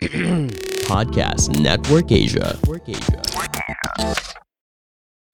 Podcast 0.88 1.52
Network 1.60 2.08
Asia. 2.08 2.56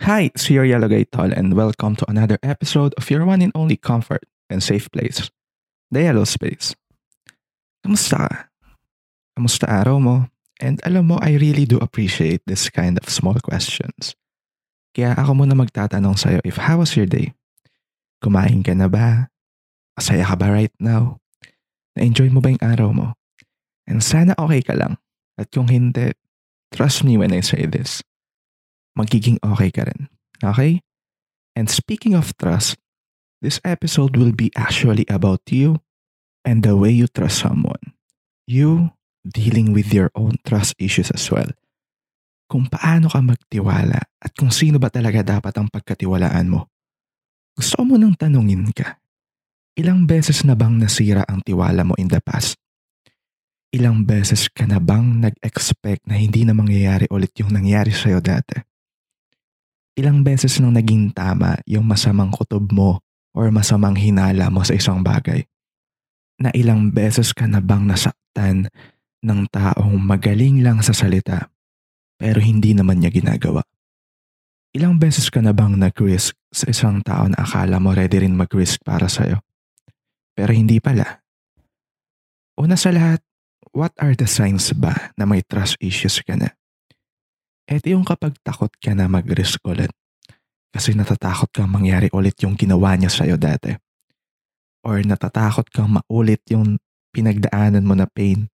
Hi, 0.03 0.27
it's 0.35 0.51
your 0.51 0.67
Yellow 0.67 0.91
Gay 0.91 1.07
Tol 1.07 1.31
and 1.31 1.55
welcome 1.55 1.95
to 1.95 2.05
another 2.11 2.35
episode 2.43 2.91
of 2.99 3.07
your 3.07 3.23
one 3.23 3.47
and 3.47 3.55
only 3.55 3.79
comfort 3.79 4.27
and 4.51 4.59
safe 4.59 4.91
place, 4.91 5.31
the 5.95 6.11
Yellow 6.11 6.27
Space. 6.27 6.75
Kamusta 7.87 8.27
ka? 8.27 8.51
Kamusta 9.39 9.71
araw 9.71 10.03
mo? 10.03 10.27
And 10.59 10.83
alam 10.83 11.15
mo, 11.15 11.23
I 11.23 11.39
really 11.39 11.63
do 11.63 11.79
appreciate 11.79 12.43
this 12.51 12.67
kind 12.67 12.99
of 12.99 13.07
small 13.07 13.39
questions. 13.39 14.19
Kaya 14.99 15.15
ako 15.15 15.47
muna 15.47 15.55
magtatanong 15.55 16.19
sa'yo 16.19 16.43
if 16.43 16.59
how 16.59 16.83
was 16.83 16.99
your 16.99 17.07
day? 17.07 17.39
Kumain 18.19 18.67
ka 18.67 18.75
na 18.75 18.91
ba? 18.91 19.31
Masaya 19.95 20.27
ka 20.27 20.35
ba 20.35 20.51
right 20.51 20.75
now? 20.83 21.23
Na-enjoy 21.95 22.35
mo 22.35 22.43
ba 22.43 22.51
yung 22.51 22.67
araw 22.67 22.91
mo? 22.91 23.15
And 23.87 24.03
sana 24.03 24.35
okay 24.37 24.61
ka 24.63 24.75
lang. 24.75 24.99
At 25.39 25.55
kung 25.55 25.71
hindi, 25.71 26.13
trust 26.75 27.07
me 27.07 27.15
when 27.17 27.31
I 27.31 27.41
say 27.41 27.65
this. 27.71 28.03
Magiging 28.99 29.39
okay 29.47 29.71
ka 29.71 29.87
rin. 29.87 30.11
Okay? 30.43 30.83
And 31.57 31.71
speaking 31.71 32.13
of 32.13 32.35
trust, 32.37 32.77
this 33.41 33.63
episode 33.65 34.19
will 34.19 34.35
be 34.35 34.51
actually 34.59 35.07
about 35.09 35.47
you 35.49 35.81
and 36.45 36.67
the 36.67 36.77
way 36.77 36.91
you 36.91 37.07
trust 37.09 37.41
someone. 37.41 37.97
You 38.45 38.97
dealing 39.27 39.75
with 39.75 39.91
your 39.91 40.11
own 40.15 40.39
trust 40.47 40.75
issues 40.79 41.11
as 41.11 41.27
well. 41.31 41.51
Kung 42.47 42.71
paano 42.71 43.11
ka 43.11 43.19
magtiwala 43.19 43.99
at 43.99 44.33
kung 44.39 44.55
sino 44.55 44.79
ba 44.79 44.87
talaga 44.87 45.27
dapat 45.27 45.51
ang 45.59 45.67
pagkatiwalaan 45.67 46.47
mo. 46.47 46.71
Gusto 47.59 47.83
ko 47.83 47.97
munang 47.97 48.15
tanungin 48.15 48.71
ka. 48.71 49.03
Ilang 49.77 50.07
beses 50.07 50.47
na 50.47 50.55
bang 50.55 50.79
nasira 50.79 51.27
ang 51.27 51.43
tiwala 51.43 51.83
mo 51.83 51.99
in 51.99 52.09
the 52.09 52.23
past? 52.23 52.57
Ilang 53.77 54.09
beses 54.09 54.49
ka 54.49 54.65
na 54.65 54.81
bang 54.81 55.21
nag-expect 55.21 56.09
na 56.09 56.17
hindi 56.17 56.49
na 56.49 56.57
mangyayari 56.57 57.13
ulit 57.13 57.37
yung 57.37 57.53
nangyari 57.53 57.93
sa'yo 57.93 58.25
dati? 58.25 58.57
Ilang 60.01 60.25
beses 60.25 60.57
nang 60.65 60.73
naging 60.73 61.13
tama 61.13 61.61
yung 61.69 61.85
masamang 61.85 62.33
kutob 62.33 62.73
mo 62.73 63.05
or 63.37 63.53
masamang 63.53 63.93
hinala 63.93 64.49
mo 64.49 64.65
sa 64.65 64.73
isang 64.73 65.05
bagay? 65.05 65.45
Na 66.41 66.49
ilang 66.57 66.89
beses 66.89 67.37
ka 67.37 67.45
na 67.45 67.61
bang 67.61 67.85
nasaktan 67.85 68.73
ng 69.21 69.41
taong 69.53 70.01
magaling 70.01 70.65
lang 70.65 70.81
sa 70.81 70.97
salita 70.97 71.53
pero 72.17 72.41
hindi 72.41 72.73
naman 72.73 73.05
niya 73.05 73.13
ginagawa? 73.13 73.61
Ilang 74.73 74.97
beses 74.97 75.29
ka 75.29 75.45
na 75.45 75.53
bang 75.53 75.77
nag-risk 75.77 76.33
sa 76.49 76.65
isang 76.73 77.05
tao 77.05 77.29
na 77.29 77.45
akala 77.45 77.77
mo 77.77 77.93
ready 77.93 78.25
rin 78.25 78.41
mag-risk 78.41 78.81
para 78.81 79.05
sa'yo? 79.05 79.45
Pero 80.33 80.57
hindi 80.57 80.81
pala. 80.81 81.21
Una 82.57 82.81
sa 82.81 82.89
lahat, 82.89 83.21
what 83.77 83.93
are 84.01 84.17
the 84.17 84.25
signs 84.25 84.73
ba 84.73 85.13
na 85.21 85.29
may 85.29 85.45
trust 85.45 85.77
issues 85.85 86.25
ka 86.25 86.33
na? 86.33 86.57
Ito 87.69 87.93
yung 87.93 88.09
kapag 88.09 88.41
takot 88.41 88.73
ka 88.73 88.97
na 88.97 89.05
mag-risk 89.05 89.61
ulit. 89.69 89.93
Kasi 90.73 90.97
natatakot 90.97 91.53
kang 91.53 91.69
mangyari 91.69 92.09
ulit 92.17 92.41
yung 92.41 92.57
ginawa 92.57 92.97
niya 92.97 93.13
sa'yo 93.13 93.37
dati. 93.37 93.77
Or 94.81 94.97
natatakot 95.05 95.69
kang 95.69 96.01
maulit 96.01 96.41
yung 96.49 96.81
pinagdaanan 97.13 97.85
mo 97.85 97.93
na 97.93 98.09
pain. 98.09 98.49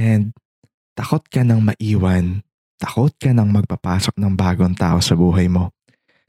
And 0.00 0.32
takot 0.96 1.28
ka 1.28 1.44
nang 1.44 1.60
maiwan. 1.60 2.40
Takot 2.80 3.12
ka 3.20 3.36
nang 3.36 3.52
magpapasok 3.52 4.16
ng 4.16 4.32
bagong 4.32 4.72
tao 4.72 5.04
sa 5.04 5.12
buhay 5.12 5.52
mo. 5.52 5.76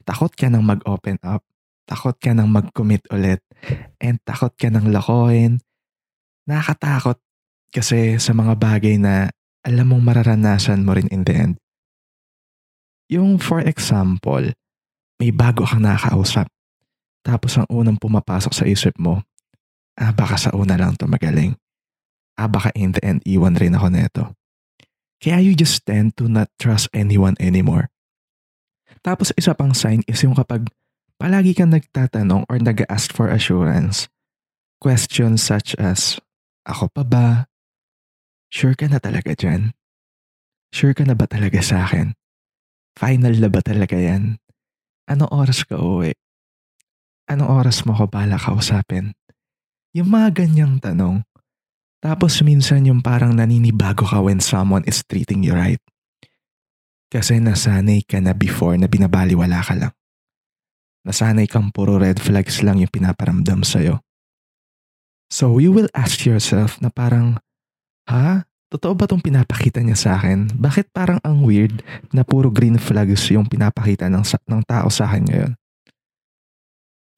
Takot 0.04 0.34
ka 0.34 0.52
nang 0.52 0.66
mag-open 0.66 1.16
up. 1.24 1.40
Takot 1.88 2.18
ka 2.20 2.36
nang 2.36 2.52
mag-commit 2.52 3.06
ulit. 3.08 3.40
And 4.02 4.20
takot 4.26 4.52
ka 4.60 4.68
nang 4.68 4.92
lakohin. 4.92 5.62
Nakakatakot 6.44 7.22
kasi 7.72 8.20
sa 8.20 8.36
mga 8.36 8.54
bagay 8.60 9.00
na 9.00 9.32
alam 9.64 9.88
mong 9.88 10.04
mararanasan 10.04 10.84
mo 10.84 10.92
rin 10.92 11.08
in 11.08 11.24
the 11.24 11.34
end. 11.34 11.54
Yung 13.08 13.40
for 13.40 13.64
example, 13.64 14.52
may 15.16 15.32
bago 15.32 15.64
kang 15.64 15.80
nakakausap. 15.80 16.46
Tapos 17.24 17.56
ang 17.56 17.68
unang 17.72 17.96
pumapasok 17.96 18.52
sa 18.52 18.64
isip 18.68 18.92
mo, 19.00 19.24
ah 19.96 20.12
baka 20.12 20.36
sa 20.36 20.50
una 20.52 20.76
lang 20.76 20.98
to 21.00 21.08
magaling. 21.08 21.56
Ah 22.36 22.50
baka 22.50 22.74
in 22.76 22.92
the 22.92 23.00
end 23.00 23.24
iwan 23.24 23.56
rin 23.56 23.72
ako 23.72 23.88
neto. 23.88 24.24
Kaya 25.22 25.38
you 25.38 25.54
just 25.54 25.86
tend 25.86 26.18
to 26.18 26.26
not 26.26 26.50
trust 26.58 26.90
anyone 26.90 27.38
anymore. 27.38 27.88
Tapos 29.06 29.30
isa 29.38 29.54
pang 29.54 29.72
sign 29.72 30.02
is 30.10 30.20
yung 30.26 30.34
kapag 30.34 30.66
palagi 31.16 31.54
kang 31.54 31.70
nagtatanong 31.70 32.42
or 32.50 32.58
nag-ask 32.58 33.14
for 33.14 33.30
assurance. 33.30 34.10
Questions 34.82 35.38
such 35.38 35.78
as, 35.78 36.18
ako 36.66 36.90
pa 36.90 37.06
ba? 37.06 37.28
Sure 38.52 38.76
ka 38.76 38.84
na 38.84 39.00
talaga 39.00 39.32
dyan? 39.32 39.72
Sure 40.76 40.92
ka 40.92 41.08
na 41.08 41.16
ba 41.16 41.24
talaga 41.24 41.64
sa 41.64 41.88
akin? 41.88 42.12
Final 43.00 43.40
na 43.40 43.48
ba 43.48 43.64
talaga 43.64 43.96
yan? 43.96 44.36
Anong 45.08 45.32
oras 45.32 45.64
ka 45.64 45.80
uwi? 45.80 46.12
Anong 47.32 47.48
oras 47.48 47.88
mo 47.88 47.96
ko 47.96 48.04
bala 48.04 48.36
kausapin? 48.36 49.16
Yung 49.96 50.12
mga 50.12 50.44
ganyang 50.44 50.76
tanong. 50.84 51.24
Tapos 52.04 52.44
minsan 52.44 52.84
yung 52.84 53.00
parang 53.00 53.32
naninibago 53.32 54.04
ka 54.04 54.20
when 54.20 54.44
someone 54.44 54.84
is 54.84 55.00
treating 55.00 55.40
you 55.40 55.56
right. 55.56 55.80
Kasi 57.08 57.40
nasanay 57.40 58.04
ka 58.04 58.20
na 58.20 58.36
before 58.36 58.76
na 58.76 58.84
binabaliwala 58.84 59.64
ka 59.64 59.76
lang. 59.80 59.96
Nasanay 61.08 61.48
kang 61.48 61.72
puro 61.72 61.96
red 61.96 62.20
flags 62.20 62.60
lang 62.60 62.84
yung 62.84 62.92
pinaparamdam 62.92 63.64
sa'yo. 63.64 64.04
So 65.32 65.56
you 65.56 65.72
will 65.72 65.88
ask 65.96 66.28
yourself 66.28 66.76
na 66.84 66.92
parang, 66.92 67.40
ha? 68.08 68.46
Totoo 68.72 68.96
ba 68.96 69.04
tong 69.04 69.20
pinapakita 69.20 69.84
niya 69.84 69.98
sa 70.00 70.10
akin? 70.16 70.56
Bakit 70.56 70.96
parang 70.96 71.20
ang 71.20 71.44
weird 71.44 71.84
na 72.08 72.24
puro 72.24 72.48
green 72.48 72.80
flags 72.80 73.28
yung 73.28 73.44
pinapakita 73.44 74.08
ng, 74.08 74.24
ng 74.24 74.62
tao 74.64 74.88
sa 74.88 75.04
akin 75.12 75.24
ngayon? 75.28 75.52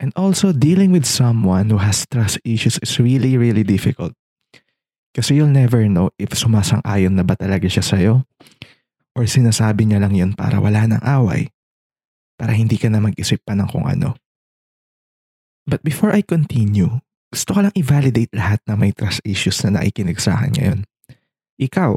And 0.02 0.10
also, 0.18 0.50
dealing 0.50 0.90
with 0.90 1.06
someone 1.06 1.70
who 1.70 1.78
has 1.78 2.02
trust 2.10 2.42
issues 2.42 2.82
is 2.82 2.98
really, 2.98 3.38
really 3.38 3.62
difficult. 3.62 4.18
Kasi 5.14 5.38
you'll 5.38 5.54
never 5.54 5.86
know 5.86 6.10
if 6.18 6.34
sumasang-ayon 6.34 7.14
na 7.14 7.22
ba 7.22 7.38
talaga 7.38 7.70
siya 7.70 7.86
sa'yo 7.86 8.26
or 9.14 9.30
sinasabi 9.30 9.86
niya 9.86 10.02
lang 10.02 10.18
yun 10.18 10.30
para 10.34 10.58
wala 10.58 10.90
ng 10.90 11.02
away, 11.06 11.54
para 12.34 12.50
hindi 12.50 12.74
ka 12.74 12.90
na 12.90 12.98
mag-isip 12.98 13.38
pa 13.46 13.54
ng 13.54 13.70
kung 13.70 13.86
ano. 13.86 14.18
But 15.70 15.86
before 15.86 16.10
I 16.10 16.26
continue, 16.26 16.98
gusto 17.34 17.50
ko 17.50 17.66
lang 17.66 17.74
i-validate 17.74 18.30
lahat 18.30 18.62
na 18.70 18.78
may 18.78 18.94
trust 18.94 19.18
issues 19.26 19.58
na 19.66 19.82
nakikinig 19.82 20.22
sa 20.22 20.38
akin 20.38 20.54
ngayon. 20.54 20.80
Ikaw, 21.58 21.92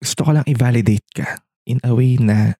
gusto 0.00 0.20
ko 0.24 0.30
lang 0.32 0.48
i-validate 0.48 1.04
ka 1.12 1.44
in 1.68 1.76
a 1.84 1.92
way 1.92 2.16
na 2.16 2.56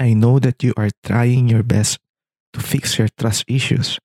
I 0.00 0.16
know 0.16 0.40
that 0.40 0.64
you 0.64 0.72
are 0.80 0.88
trying 1.04 1.52
your 1.52 1.60
best 1.60 2.00
to 2.56 2.64
fix 2.64 2.96
your 2.96 3.12
trust 3.12 3.44
issues. 3.44 4.00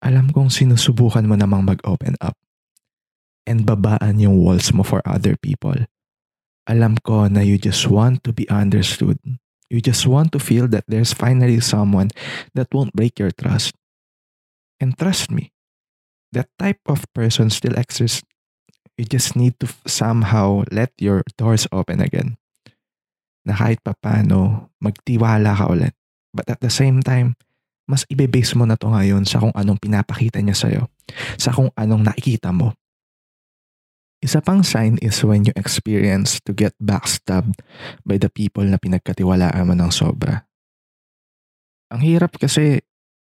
Alam 0.00 0.32
kong 0.32 0.48
sinusubukan 0.48 1.28
mo 1.28 1.36
namang 1.36 1.68
mag-open 1.68 2.16
up 2.24 2.40
and 3.44 3.68
babaan 3.68 4.24
yung 4.24 4.40
walls 4.40 4.72
mo 4.72 4.80
for 4.80 5.04
other 5.04 5.36
people. 5.36 5.76
Alam 6.64 6.96
ko 7.04 7.28
na 7.28 7.44
you 7.44 7.60
just 7.60 7.84
want 7.92 8.24
to 8.24 8.32
be 8.32 8.48
understood. 8.48 9.20
You 9.68 9.84
just 9.84 10.08
want 10.08 10.32
to 10.32 10.40
feel 10.40 10.64
that 10.72 10.88
there's 10.88 11.12
finally 11.12 11.60
someone 11.60 12.08
that 12.56 12.72
won't 12.72 12.96
break 12.96 13.20
your 13.20 13.36
trust. 13.36 13.76
And 14.80 14.96
trust 14.96 15.28
me, 15.28 15.52
that 16.32 16.48
type 16.58 16.80
of 16.86 17.04
person 17.14 17.50
still 17.50 17.74
exists 17.74 18.26
You 19.00 19.08
just 19.08 19.32
need 19.32 19.56
to 19.64 19.66
somehow 19.88 20.68
let 20.68 20.92
your 21.00 21.24
doors 21.40 21.64
open 21.72 22.04
again. 22.04 22.36
Na 23.48 23.56
kahit 23.56 23.80
papano, 23.80 24.68
magtiwala 24.76 25.56
ka 25.56 25.72
ulit. 25.72 25.96
But 26.36 26.52
at 26.52 26.60
the 26.60 26.68
same 26.68 27.00
time, 27.00 27.40
mas 27.88 28.04
ibe-base 28.12 28.52
mo 28.60 28.68
na 28.68 28.76
to 28.76 28.92
ngayon 28.92 29.24
sa 29.24 29.40
kung 29.40 29.56
anong 29.56 29.80
pinapakita 29.80 30.44
niya 30.44 30.52
sa'yo. 30.52 30.82
Sa 31.40 31.48
kung 31.48 31.72
anong 31.80 32.12
nakikita 32.12 32.52
mo. 32.52 32.76
Isa 34.20 34.44
pang 34.44 34.60
sign 34.60 35.00
is 35.00 35.16
when 35.24 35.48
you 35.48 35.56
experience 35.56 36.36
to 36.44 36.52
get 36.52 36.76
backstabbed 36.76 37.56
by 38.04 38.20
the 38.20 38.28
people 38.28 38.68
na 38.68 38.76
pinagkatiwalaan 38.76 39.64
mo 39.64 39.72
ng 39.72 39.88
sobra. 39.88 40.44
Ang 41.88 42.04
hirap 42.04 42.36
kasi, 42.36 42.84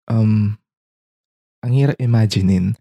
um, 0.07 0.55
ang 1.59 1.71
hirap 1.75 1.99
imaginein 1.99 2.79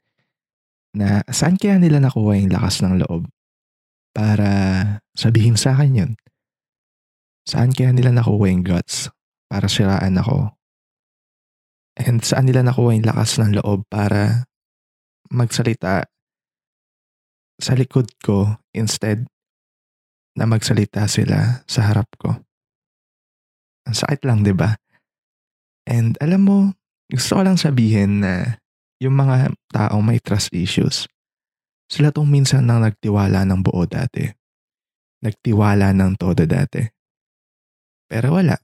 na 0.97 1.21
saan 1.29 1.61
kaya 1.61 1.77
nila 1.77 2.01
nakuha 2.01 2.41
yung 2.41 2.49
lakas 2.49 2.81
ng 2.81 3.05
loob 3.05 3.29
para 4.17 4.49
sabihin 5.13 5.61
sa 5.61 5.77
akin 5.77 5.93
yun. 5.93 6.13
Saan 7.45 7.77
kaya 7.77 7.93
nila 7.93 8.17
nakuha 8.17 8.49
yung 8.49 8.65
guts 8.65 9.13
para 9.53 9.69
siraan 9.69 10.17
ako? 10.17 10.57
And 12.01 12.25
saan 12.25 12.49
nila 12.49 12.65
nakuha 12.65 12.97
yung 12.97 13.05
lakas 13.05 13.37
ng 13.37 13.61
loob 13.61 13.85
para 13.93 14.49
magsalita 15.29 16.09
sa 17.61 17.73
likod 17.77 18.09
ko 18.25 18.57
instead 18.73 19.29
na 20.37 20.45
magsalita 20.49 21.09
sila 21.09 21.65
sa 21.69 21.93
harap 21.93 22.09
ko. 22.21 22.37
Ang 23.89 23.97
sakit 23.97 24.25
lang, 24.29 24.45
di 24.45 24.53
ba? 24.53 24.77
And 25.89 26.17
alam 26.21 26.45
mo, 26.45 26.59
gusto 27.09 27.39
ko 27.39 27.43
lang 27.47 27.57
sabihin 27.57 28.21
na 28.21 28.61
yung 29.03 29.15
mga 29.17 29.53
taong 29.73 30.03
may 30.03 30.21
trust 30.21 30.53
issues, 30.57 31.07
Sila 31.87 32.11
tong 32.11 32.27
minsan 32.27 32.67
nang 32.67 32.83
nagtiwala 32.83 33.47
ng 33.47 33.63
buo 33.63 33.87
dati. 33.87 34.27
Nagtiwala 35.23 35.95
ng 35.95 36.19
todo 36.19 36.43
dati. 36.43 36.83
Pero 38.11 38.35
wala. 38.35 38.59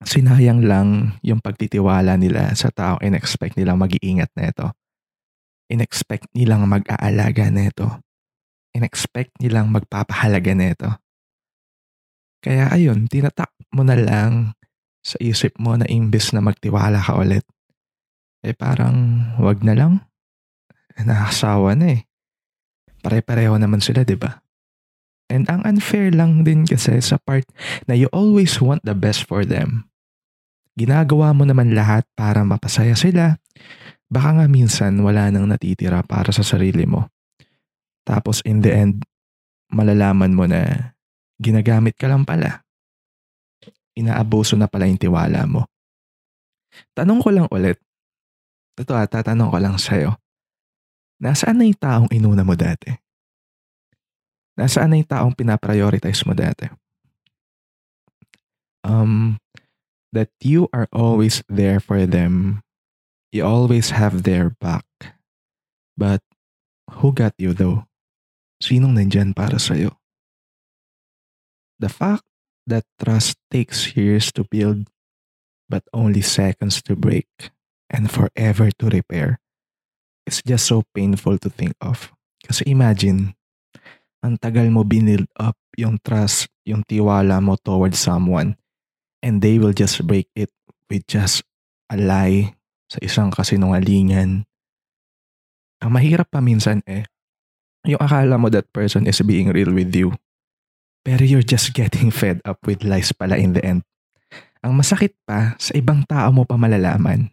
Sinayang 0.00 0.64
lang 0.64 1.20
yung 1.20 1.44
pagtitiwala 1.44 2.16
nila 2.16 2.56
sa 2.56 2.72
taong 2.72 3.04
in-expect 3.04 3.60
nilang 3.60 3.76
mag-iingat 3.76 4.32
na 4.32 4.48
ito. 4.48 4.66
In-expect 5.68 6.32
nilang 6.32 6.64
mag-aalaga 6.64 7.52
na 7.52 7.68
ito. 7.68 7.88
In-expect 8.72 9.36
nilang 9.44 9.68
magpapahalaga 9.68 10.56
na 10.56 10.66
ito. 10.72 10.90
Kaya 12.40 12.72
ayun, 12.72 13.04
tinatak 13.04 13.52
mo 13.76 13.84
na 13.84 14.00
lang 14.00 14.56
sa 15.04 15.20
isip 15.20 15.60
mo 15.60 15.76
na 15.76 15.84
imbes 15.92 16.32
na 16.32 16.40
magtiwala 16.40 17.04
ka 17.04 17.20
ulit. 17.20 17.44
Eh 18.40 18.56
parang 18.56 18.96
wag 19.40 19.60
na 19.60 19.76
lang. 19.76 19.92
Nakakasawa 20.96 21.76
na 21.76 22.00
eh. 22.00 22.00
Pare-pareho 23.00 23.56
naman 23.56 23.80
sila, 23.80 24.04
di 24.04 24.16
ba? 24.16 24.40
And 25.30 25.46
ang 25.46 25.62
unfair 25.62 26.10
lang 26.10 26.42
din 26.42 26.66
kasi 26.66 26.98
sa 26.98 27.16
part 27.22 27.46
na 27.86 27.94
you 27.94 28.10
always 28.10 28.58
want 28.58 28.82
the 28.82 28.98
best 28.98 29.24
for 29.30 29.46
them. 29.46 29.86
Ginagawa 30.74 31.30
mo 31.30 31.46
naman 31.46 31.70
lahat 31.70 32.02
para 32.18 32.42
mapasaya 32.42 32.98
sila. 32.98 33.38
Baka 34.10 34.42
nga 34.42 34.46
minsan 34.50 34.98
wala 34.98 35.30
nang 35.30 35.46
natitira 35.46 36.02
para 36.02 36.34
sa 36.34 36.42
sarili 36.42 36.82
mo. 36.82 37.06
Tapos 38.02 38.42
in 38.42 38.58
the 38.58 38.74
end, 38.74 39.06
malalaman 39.70 40.34
mo 40.34 40.50
na 40.50 40.92
ginagamit 41.38 41.94
ka 41.94 42.10
lang 42.10 42.26
pala. 42.26 42.66
Inaabuso 43.94 44.58
na 44.58 44.66
pala 44.66 44.90
yung 44.90 44.98
tiwala 44.98 45.46
mo. 45.46 45.70
Tanong 46.94 47.22
ko 47.22 47.30
lang 47.30 47.46
ulit. 47.54 47.78
Ito 48.80 48.96
ah, 48.96 49.04
tatanong 49.04 49.52
ko 49.52 49.58
lang 49.60 49.76
sa'yo. 49.76 50.16
Nasaan 51.20 51.60
na 51.60 51.68
yung 51.68 51.76
taong 51.76 52.08
inuna 52.08 52.40
mo 52.40 52.56
dati? 52.56 52.88
Nasaan 54.56 54.96
na 54.96 54.96
yung 54.96 55.10
taong 55.12 55.34
pinaprioritize 55.36 56.24
mo 56.24 56.32
dati? 56.32 56.64
Um, 58.80 59.36
that 60.16 60.32
you 60.40 60.72
are 60.72 60.88
always 60.96 61.44
there 61.52 61.76
for 61.76 62.08
them. 62.08 62.64
You 63.36 63.44
always 63.44 63.92
have 63.92 64.24
their 64.24 64.56
back. 64.56 64.88
But 66.00 66.24
who 66.88 67.12
got 67.12 67.36
you 67.36 67.52
though? 67.52 67.84
Sinong 68.64 68.96
nandyan 68.96 69.36
para 69.36 69.60
sa'yo? 69.60 70.00
The 71.76 71.92
fact 71.92 72.24
that 72.64 72.88
trust 72.96 73.36
takes 73.52 73.92
years 73.92 74.32
to 74.40 74.48
build 74.48 74.88
but 75.68 75.84
only 75.92 76.24
seconds 76.24 76.80
to 76.88 76.96
break 76.96 77.28
and 77.90 78.10
forever 78.10 78.70
to 78.78 78.88
repair 78.88 79.42
it's 80.30 80.46
just 80.46 80.70
so 80.70 80.86
painful 80.94 81.34
to 81.42 81.50
think 81.50 81.74
of. 81.82 82.14
Kasi 82.46 82.62
imagine, 82.70 83.34
ang 84.22 84.38
tagal 84.38 84.70
mo 84.70 84.86
binild 84.86 85.26
up 85.34 85.58
yung 85.74 85.98
trust, 86.06 86.46
yung 86.62 86.86
tiwala 86.86 87.42
mo 87.42 87.58
towards 87.58 87.98
someone 87.98 88.54
and 89.26 89.42
they 89.42 89.58
will 89.58 89.74
just 89.74 90.06
break 90.06 90.30
it 90.38 90.54
with 90.86 91.02
just 91.10 91.42
a 91.90 91.98
lie 91.98 92.54
sa 92.86 93.02
isang 93.02 93.34
kasinungalingan. 93.34 94.46
Ang 95.82 95.90
mahirap 95.90 96.30
pa 96.30 96.38
minsan 96.38 96.84
eh, 96.86 97.10
yung 97.82 97.98
akala 97.98 98.38
mo 98.38 98.52
that 98.52 98.70
person 98.70 99.10
is 99.10 99.18
being 99.26 99.50
real 99.50 99.74
with 99.74 99.90
you. 99.90 100.14
Pero 101.02 101.26
you're 101.26 101.46
just 101.46 101.74
getting 101.78 102.14
fed 102.14 102.38
up 102.46 102.62
with 102.62 102.86
lies 102.86 103.10
pala 103.10 103.34
in 103.34 103.56
the 103.56 103.62
end. 103.66 103.82
Ang 104.60 104.76
masakit 104.76 105.16
pa, 105.24 105.56
sa 105.56 105.72
ibang 105.74 106.04
tao 106.04 106.28
mo 106.30 106.44
pa 106.46 106.60
malalaman 106.60 107.32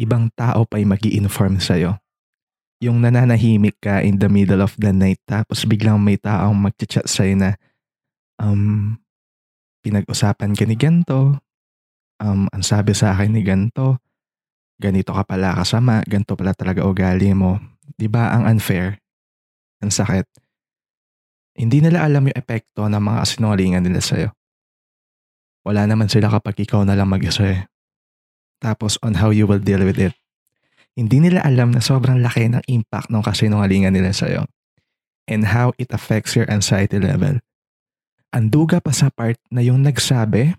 ibang 0.00 0.30
tao 0.34 0.66
pa'y 0.66 0.82
mag 0.86 1.02
inform 1.02 1.62
sa'yo. 1.62 1.98
Yung 2.82 3.00
nananahimik 3.00 3.78
ka 3.80 4.02
in 4.02 4.18
the 4.18 4.28
middle 4.28 4.60
of 4.60 4.74
the 4.76 4.90
night 4.90 5.22
tapos 5.24 5.64
biglang 5.64 6.02
may 6.02 6.18
taong 6.18 6.58
mag-chat 6.58 7.06
sa'yo 7.06 7.38
na 7.38 7.50
um, 8.42 8.98
pinag-usapan 9.86 10.52
ka 10.58 10.64
ni 10.66 10.74
ganto, 10.74 11.38
um, 12.18 12.50
ang 12.50 12.62
sabi 12.64 12.92
sa 12.92 13.14
akin 13.14 13.30
ni 13.30 13.42
ganto, 13.46 14.02
ganito 14.82 15.14
ka 15.14 15.22
pala 15.22 15.54
kasama, 15.54 16.02
ganito 16.04 16.34
pala 16.34 16.52
talaga 16.52 16.82
ugali 16.82 17.30
mo. 17.32 17.62
Di 17.94 18.10
ba 18.10 18.34
ang 18.34 18.50
unfair? 18.50 18.98
Ang 19.84 19.94
sakit. 19.94 20.26
Hindi 21.54 21.78
nila 21.78 22.02
alam 22.02 22.26
yung 22.26 22.34
epekto 22.34 22.90
ng 22.90 22.98
mga 22.98 23.20
sinungalingan 23.30 23.84
nila 23.86 24.02
sa'yo. 24.02 24.28
Wala 25.64 25.86
naman 25.86 26.10
sila 26.10 26.28
kapag 26.28 26.58
ikaw 26.58 26.82
na 26.82 26.98
lang 26.98 27.08
mag-isa 27.08 27.46
eh 27.46 27.62
tapos 28.64 28.96
on 29.04 29.20
how 29.20 29.28
you 29.28 29.44
will 29.44 29.60
deal 29.60 29.84
with 29.84 30.00
it. 30.00 30.16
Hindi 30.96 31.20
nila 31.20 31.44
alam 31.44 31.76
na 31.76 31.84
sobrang 31.84 32.24
laki 32.24 32.48
ng 32.48 32.64
impact 32.64 33.12
ng 33.12 33.20
kasinungalingan 33.20 33.92
nila 33.92 34.16
sa'yo 34.16 34.48
and 35.28 35.52
how 35.52 35.76
it 35.76 35.92
affects 35.92 36.32
your 36.32 36.48
anxiety 36.48 36.96
level. 36.96 37.44
Ang 38.32 38.48
duga 38.48 38.80
pa 38.80 38.96
sa 38.96 39.12
part 39.12 39.36
na 39.52 39.60
yung 39.60 39.84
nagsabi, 39.84 40.56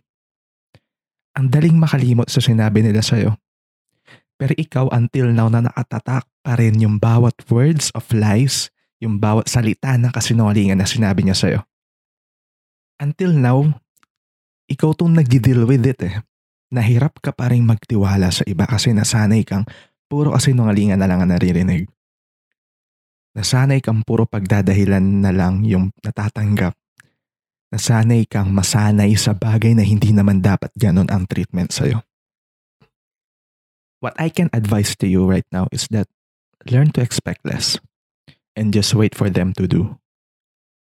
ang 1.33 1.47
daling 1.49 1.81
makalimot 1.81 2.29
sa 2.29 2.43
sinabi 2.45 2.85
nila 2.85 3.01
sa'yo. 3.01 3.33
Pero 4.37 4.53
ikaw 4.53 4.91
until 4.93 5.31
now 5.33 5.49
na 5.49 5.65
nakatatak 5.65 6.27
pa 6.45 6.53
rin 6.59 6.77
yung 6.77 7.01
bawat 7.01 7.35
words 7.49 7.89
of 7.95 8.05
lies, 8.13 8.69
yung 8.99 9.17
bawat 9.17 9.47
salita 9.47 9.95
ng 9.95 10.11
kasinungalingan 10.11 10.77
na 10.77 10.87
sinabi 10.87 11.25
niya 11.25 11.35
sa'yo. 11.35 11.59
Until 12.99 13.35
now, 13.35 13.71
ikaw 14.67 14.95
tong 14.95 15.15
nag-deal 15.15 15.63
with 15.67 15.83
it 15.87 15.99
eh 16.03 16.15
nahirap 16.73 17.21
ka 17.21 17.35
pa 17.35 17.51
rin 17.51 17.65
magtiwala 17.65 18.33
sa 18.33 18.41
iba 18.49 18.65
kasi 18.65 18.93
nasanay 18.95 19.45
kang 19.45 19.65
puro 20.09 20.33
kasi 20.33 20.53
nungalingan 20.53 20.97
na 21.01 21.07
lang 21.09 21.21
ang 21.21 21.29
naririnig. 21.33 21.89
Nasanay 23.35 23.83
kang 23.83 24.01
puro 24.07 24.23
pagdadahilan 24.23 25.03
na 25.21 25.35
lang 25.35 25.67
yung 25.67 25.91
natatanggap. 25.99 26.73
Nasanay 27.75 28.23
kang 28.31 28.55
masanay 28.55 29.11
sa 29.19 29.35
bagay 29.35 29.75
na 29.75 29.83
hindi 29.83 30.15
naman 30.15 30.39
dapat 30.39 30.71
ganon 30.79 31.11
ang 31.11 31.27
treatment 31.27 31.75
sa'yo. 31.75 31.99
What 33.99 34.15
I 34.15 34.31
can 34.31 34.47
advise 34.55 34.95
to 35.03 35.09
you 35.09 35.27
right 35.27 35.47
now 35.51 35.67
is 35.75 35.91
that 35.91 36.07
learn 36.69 36.95
to 36.95 37.03
expect 37.03 37.43
less 37.43 37.75
and 38.55 38.71
just 38.71 38.95
wait 38.95 39.11
for 39.17 39.27
them 39.27 39.51
to 39.59 39.67
do. 39.67 39.99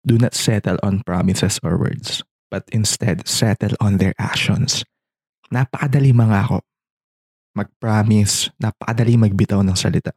Do 0.07 0.17
not 0.17 0.33
settle 0.33 0.81
on 0.81 1.05
promises 1.05 1.61
or 1.61 1.77
words, 1.77 2.25
but 2.49 2.65
instead 2.73 3.29
settle 3.29 3.77
on 3.83 4.01
their 4.01 4.17
actions 4.17 4.87
napakadali 5.53 6.13
mangako. 6.13 6.65
Mag-promise, 7.57 8.55
napakadali 8.61 9.19
magbitaw 9.19 9.61
ng 9.65 9.77
salita. 9.77 10.15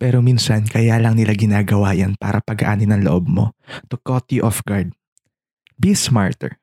Pero 0.00 0.18
minsan, 0.20 0.66
kaya 0.66 0.98
lang 0.98 1.14
nila 1.14 1.32
ginagawa 1.38 1.94
yan 1.94 2.18
para 2.18 2.42
pagaanin 2.42 2.90
ang 2.90 3.06
loob 3.06 3.30
mo, 3.30 3.54
to 3.88 3.96
caught 4.02 4.26
you 4.34 4.42
off 4.42 4.60
guard. 4.66 4.92
Be 5.78 5.94
smarter. 5.94 6.58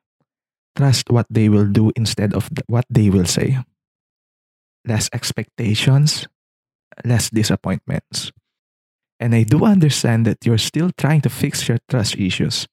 Trust 0.76 1.08
what 1.12 1.28
they 1.28 1.48
will 1.48 1.68
do 1.68 1.92
instead 1.96 2.32
of 2.32 2.48
what 2.68 2.84
they 2.88 3.08
will 3.08 3.28
say. 3.28 3.60
Less 4.84 5.08
expectations, 5.12 6.28
less 7.04 7.28
disappointments. 7.28 8.32
And 9.20 9.34
I 9.34 9.44
do 9.44 9.64
understand 9.64 10.26
that 10.26 10.44
you're 10.44 10.60
still 10.60 10.90
trying 10.96 11.20
to 11.22 11.30
fix 11.30 11.68
your 11.68 11.78
trust 11.88 12.16
issues. 12.18 12.66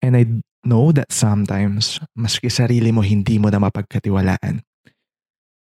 And 0.00 0.16
I 0.16 0.24
know 0.64 0.92
that 0.92 1.08
sometimes, 1.12 2.00
maski 2.16 2.52
sarili 2.52 2.92
mo 2.92 3.00
hindi 3.00 3.40
mo 3.40 3.48
na 3.48 3.60
mapagkatiwalaan. 3.60 4.60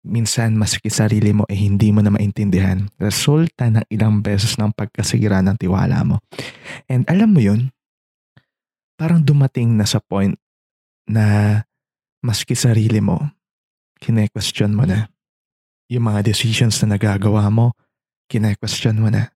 Minsan, 0.07 0.55
maski 0.55 0.87
sarili 0.87 1.35
mo 1.35 1.43
eh 1.51 1.59
hindi 1.59 1.91
mo 1.91 1.99
na 1.99 2.09
maintindihan. 2.09 2.87
Resulta 2.95 3.67
ng 3.67 3.83
ilang 3.91 4.23
beses 4.23 4.55
ng 4.55 4.71
pagkasira 4.71 5.43
ng 5.43 5.59
tiwala 5.59 6.01
mo. 6.07 6.23
And 6.87 7.03
alam 7.11 7.35
mo 7.35 7.43
yun, 7.43 7.75
parang 8.95 9.21
dumating 9.21 9.75
na 9.75 9.83
sa 9.83 9.99
point 9.99 10.39
na 11.05 11.59
maski 12.23 12.55
sarili 12.55 13.03
mo, 13.03 13.19
kine-question 13.99 14.71
mo 14.71 14.87
na. 14.87 15.11
Yung 15.91 16.07
mga 16.07 16.23
decisions 16.23 16.79
na 16.79 16.95
nagagawa 16.95 17.51
mo, 17.51 17.75
kine-question 18.31 19.03
mo 19.03 19.11
na. 19.11 19.35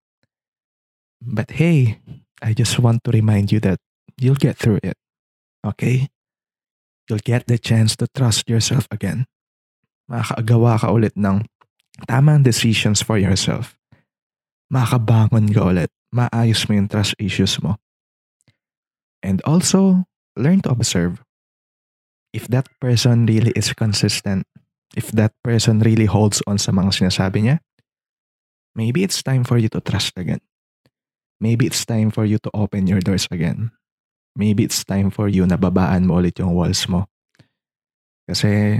But 1.19 1.55
hey, 1.59 1.99
I 2.43 2.55
just 2.55 2.79
want 2.79 3.03
to 3.07 3.11
remind 3.11 3.51
you 3.51 3.59
that 3.63 3.79
you'll 4.15 4.39
get 4.39 4.55
through 4.55 4.83
it. 4.83 4.99
Okay? 5.63 6.11
You'll 7.07 7.23
get 7.23 7.47
the 7.47 7.57
chance 7.57 7.95
to 7.97 8.07
trust 8.11 8.47
yourself 8.47 8.87
again. 8.91 9.27
Makakagawa 10.11 10.79
ka 10.79 10.87
ulit 10.91 11.15
ng 11.15 11.47
tamang 12.07 12.43
decisions 12.43 13.03
for 13.03 13.19
yourself. 13.19 13.79
Makabangon 14.71 15.51
ka 15.51 15.63
ulit. 15.67 15.91
Maayos 16.13 16.67
mo 16.67 16.77
yung 16.77 16.87
trust 16.87 17.15
issues 17.17 17.59
mo. 17.63 17.79
And 19.23 19.41
also, 19.47 20.05
learn 20.35 20.61
to 20.67 20.71
observe. 20.71 21.23
If 22.35 22.47
that 22.51 22.67
person 22.81 23.25
really 23.25 23.51
is 23.55 23.71
consistent, 23.73 24.47
if 24.95 25.11
that 25.15 25.33
person 25.43 25.79
really 25.79 26.05
holds 26.05 26.41
on 26.45 26.57
sa 26.57 26.71
mga 26.71 26.91
sinasabi 27.03 27.39
niya, 27.45 27.57
maybe 28.75 29.03
it's 29.03 29.21
time 29.21 29.43
for 29.43 29.57
you 29.57 29.69
to 29.69 29.81
trust 29.81 30.17
again. 30.17 30.41
Maybe 31.39 31.67
it's 31.67 31.85
time 31.85 32.09
for 32.11 32.25
you 32.25 32.39
to 32.41 32.49
open 32.55 32.87
your 32.87 33.03
doors 33.03 33.27
again 33.29 33.71
maybe 34.33 34.65
it's 34.65 34.81
time 34.85 35.13
for 35.13 35.29
you 35.29 35.45
na 35.45 35.57
babaan 35.57 36.09
mo 36.09 36.17
ulit 36.17 36.37
yung 36.41 36.53
walls 36.53 36.85
mo. 36.89 37.05
Kasi 38.25 38.79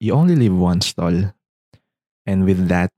you 0.00 0.14
only 0.14 0.38
live 0.38 0.54
once, 0.54 0.94
tol. 0.94 1.34
And 2.28 2.44
with 2.44 2.68
that, 2.68 2.92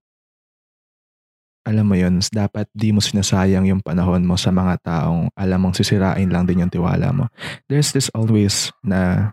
alam 1.67 1.87
mo 1.87 1.95
yun, 1.95 2.19
dapat 2.25 2.67
di 2.73 2.91
mo 2.91 3.05
sinasayang 3.05 3.69
yung 3.69 3.83
panahon 3.85 4.25
mo 4.25 4.35
sa 4.35 4.49
mga 4.49 4.81
taong 4.81 5.29
alam 5.37 5.59
mong 5.61 5.77
sisirain 5.77 6.27
lang 6.33 6.49
din 6.49 6.65
yung 6.65 6.73
tiwala 6.73 7.13
mo. 7.13 7.29
There's 7.69 7.93
this 7.93 8.09
always 8.17 8.73
na 8.81 9.33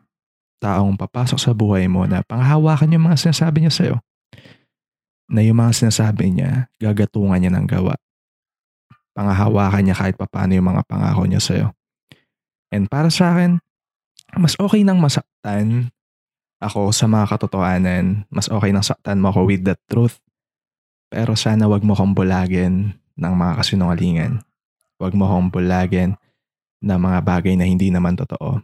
taong 0.59 0.97
papasok 0.97 1.39
sa 1.39 1.51
buhay 1.53 1.87
mo 1.87 2.03
na 2.03 2.25
panghawakan 2.25 2.93
yung 2.93 3.07
mga 3.07 3.29
sinasabi 3.29 3.63
niya 3.63 3.73
sa'yo. 3.73 3.95
Na 5.31 5.43
yung 5.43 5.59
mga 5.59 5.85
sinasabi 5.85 6.33
niya, 6.33 6.67
gagatungan 6.81 7.39
niya 7.39 7.51
ng 7.53 7.67
gawa. 7.67 7.95
Panghahawakan 9.17 9.81
niya 9.87 9.95
kahit 9.97 10.15
papano 10.17 10.51
yung 10.53 10.67
mga 10.67 10.83
pangako 10.85 11.23
niya 11.25 11.41
sa'yo. 11.41 11.76
And 12.73 12.91
para 12.91 13.07
sa 13.07 13.35
akin, 13.35 13.63
mas 14.35 14.59
okay 14.59 14.83
nang 14.83 14.99
masaktan 14.99 15.91
ako 16.59 16.91
sa 16.91 17.05
mga 17.07 17.25
katotohanan. 17.31 18.27
Mas 18.27 18.51
okay 18.51 18.75
nang 18.75 18.83
saktan 18.83 19.23
mo 19.23 19.31
ako 19.31 19.47
with 19.47 19.63
the 19.63 19.77
truth 19.87 20.19
pero 21.07 21.39
sana 21.39 21.71
wag 21.71 21.83
mo 21.87 21.95
kong 21.95 22.11
bulagin 22.11 22.99
ng 23.15 23.33
mga 23.33 23.53
kasinungalingan. 23.63 24.43
Wag 24.99 25.15
mo 25.15 25.25
kong 25.27 25.49
bulagin 25.55 26.19
ng 26.83 26.99
mga 26.99 27.19
bagay 27.23 27.55
na 27.55 27.63
hindi 27.63 27.87
naman 27.89 28.19
totoo. 28.19 28.59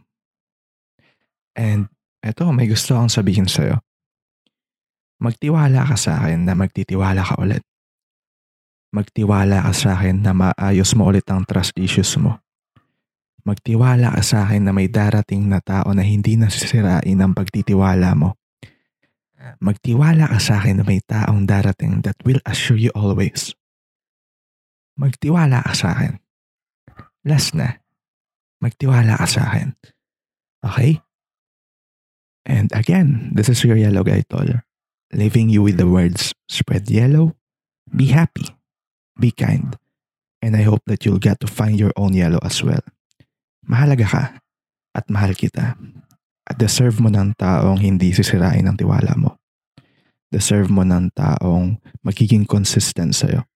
And 1.56 1.88
eto, 2.20 2.52
may 2.52 2.68
gusto 2.68 2.94
akong 2.94 3.12
sabihin 3.12 3.48
sa'yo. 3.48 3.80
Magtiwala 5.24 5.88
ka 5.88 5.96
sa 5.96 6.20
akin 6.20 6.44
na 6.44 6.52
magtitiwala 6.52 7.24
ka 7.24 7.40
ulit. 7.40 7.64
Magtiwala 8.92 9.64
ka 9.64 9.72
sa 9.72 9.96
akin 9.96 10.20
na 10.20 10.36
maayos 10.36 10.92
mo 10.94 11.08
ulit 11.08 11.24
ang 11.32 11.48
trust 11.48 11.74
issues 11.80 12.12
mo. 12.20 12.43
Magtiwala 13.44 14.16
ka 14.16 14.22
sa 14.24 14.48
akin 14.48 14.64
na 14.64 14.72
may 14.72 14.88
darating 14.88 15.52
na 15.52 15.60
tao 15.60 15.92
na 15.92 16.00
hindi 16.00 16.40
nasisirain 16.40 17.20
ang 17.20 17.36
pagtitiwala 17.36 18.16
mo 18.16 18.40
Magtiwala 19.60 20.32
ka 20.32 20.38
sa 20.40 20.60
akin 20.60 20.80
na 20.80 20.84
may 20.86 21.04
taong 21.04 21.44
darating 21.44 22.00
that 22.02 22.16
will 22.24 22.40
assure 22.48 22.80
you 22.80 22.92
always. 22.96 23.52
Magtiwala 24.96 25.60
ka 25.60 25.72
sa 25.76 25.88
akin. 25.92 26.16
Last 27.26 27.52
na. 27.52 27.80
Magtiwala 28.64 29.20
ka 29.20 29.26
sa 29.28 29.52
akin. 29.52 29.76
Okay? 30.64 31.04
And 32.48 32.72
again, 32.72 33.32
this 33.36 33.48
is 33.48 33.60
your 33.64 33.76
yellow 33.76 34.04
guy 34.04 34.24
tol. 34.24 34.48
Leaving 35.12 35.52
you 35.52 35.62
with 35.62 35.76
the 35.76 35.88
words, 35.88 36.32
spread 36.48 36.88
yellow, 36.88 37.36
be 37.92 38.12
happy, 38.12 38.48
be 39.20 39.30
kind, 39.30 39.76
and 40.42 40.56
I 40.56 40.64
hope 40.64 40.82
that 40.88 41.04
you'll 41.04 41.22
get 41.22 41.40
to 41.40 41.48
find 41.48 41.78
your 41.78 41.92
own 41.96 42.12
yellow 42.16 42.40
as 42.42 42.64
well. 42.64 42.82
Mahalaga 43.64 44.06
ka 44.06 44.24
at 44.94 45.04
mahal 45.08 45.32
kita 45.32 45.74
at 46.44 46.56
deserve 46.60 47.00
mo 47.00 47.08
ng 47.08 47.32
taong 47.34 47.80
hindi 47.80 48.12
sisirain 48.12 48.64
ang 48.68 48.76
tiwala 48.76 49.16
mo. 49.16 49.40
Deserve 50.28 50.68
mo 50.68 50.84
ng 50.84 51.14
taong 51.16 51.80
magiging 52.04 52.44
consistent 52.44 53.16
sa'yo. 53.16 53.46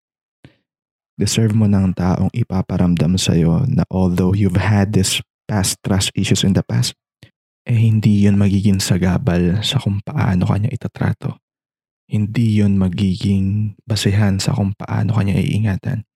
Deserve 1.19 1.53
mo 1.53 1.67
ng 1.67 1.93
taong 1.93 2.31
ipaparamdam 2.33 3.19
sa'yo 3.19 3.67
na 3.67 3.83
although 3.91 4.33
you've 4.33 4.57
had 4.57 4.95
this 4.95 5.19
past 5.51 5.77
trust 5.83 6.15
issues 6.15 6.47
in 6.47 6.55
the 6.55 6.63
past, 6.63 6.95
eh 7.69 7.77
hindi 7.77 8.25
yun 8.25 8.39
magiging 8.39 8.81
sagabal 8.81 9.61
sa 9.61 9.77
kung 9.83 10.01
paano 10.01 10.49
kanya 10.49 10.71
itatrato. 10.73 11.43
Hindi 12.09 12.65
yun 12.65 12.81
magiging 12.81 13.77
basehan 13.85 14.41
sa 14.41 14.57
kung 14.57 14.73
paano 14.73 15.13
kanya 15.13 15.37
iingatan. 15.37 16.09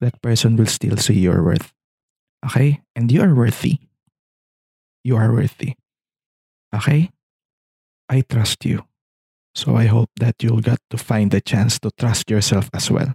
That 0.00 0.16
person 0.24 0.56
will 0.56 0.70
still 0.70 0.96
see 0.96 1.20
your 1.20 1.44
worth. 1.44 1.76
Okay? 2.44 2.80
And 2.96 3.10
you 3.10 3.22
are 3.22 3.34
worthy. 3.34 3.78
You 5.04 5.16
are 5.16 5.32
worthy. 5.32 5.74
Okay? 6.74 7.10
I 8.08 8.22
trust 8.22 8.64
you. 8.64 8.84
So 9.54 9.76
I 9.76 9.86
hope 9.86 10.10
that 10.20 10.36
you'll 10.42 10.60
get 10.60 10.78
to 10.90 10.96
find 10.96 11.30
the 11.30 11.40
chance 11.40 11.78
to 11.80 11.90
trust 11.98 12.30
yourself 12.30 12.70
as 12.72 12.90
well. 12.90 13.14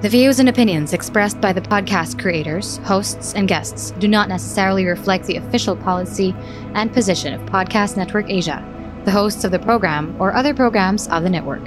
The 0.00 0.08
views 0.08 0.38
and 0.38 0.48
opinions 0.48 0.92
expressed 0.92 1.40
by 1.40 1.52
the 1.52 1.60
podcast 1.60 2.20
creators, 2.20 2.76
hosts, 2.78 3.34
and 3.34 3.48
guests 3.48 3.90
do 3.98 4.06
not 4.06 4.28
necessarily 4.28 4.86
reflect 4.86 5.26
the 5.26 5.36
official 5.36 5.74
policy 5.74 6.36
and 6.74 6.92
position 6.92 7.34
of 7.34 7.42
Podcast 7.50 7.96
Network 7.96 8.30
Asia, 8.30 8.62
the 9.04 9.10
hosts 9.10 9.42
of 9.42 9.50
the 9.50 9.58
program, 9.58 10.14
or 10.20 10.32
other 10.32 10.54
programs 10.54 11.08
of 11.08 11.24
the 11.24 11.30
network. 11.30 11.66